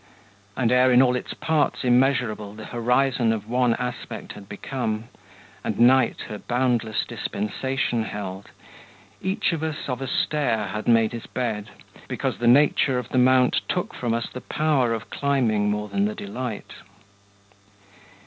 And 0.57 0.71
ere 0.71 0.91
in 0.91 0.99
all 1.03 1.15
its 1.15 1.35
parts 1.35 1.83
immeasurable 1.83 2.55
The 2.55 2.65
horizon 2.65 3.31
of 3.31 3.47
one 3.47 3.75
aspect 3.75 4.33
had 4.33 4.49
become, 4.49 5.09
And 5.63 5.79
Night 5.79 6.21
her 6.21 6.39
boundless 6.39 7.05
dispensation 7.07 8.01
held, 8.05 8.49
Each 9.21 9.53
of 9.53 9.61
us 9.61 9.87
of 9.87 10.01
a 10.01 10.07
stair 10.07 10.69
had 10.69 10.87
made 10.87 11.11
his 11.11 11.27
bed; 11.27 11.69
Because 12.07 12.39
the 12.39 12.47
nature 12.47 12.97
of 12.97 13.09
the 13.09 13.19
mount 13.19 13.61
took 13.69 13.93
from 13.93 14.15
us 14.15 14.27
The 14.27 14.41
power 14.41 14.91
of 14.91 15.11
climbing, 15.11 15.69
more 15.69 15.87
than 15.87 16.05
the 16.05 16.15
delight. 16.15 16.73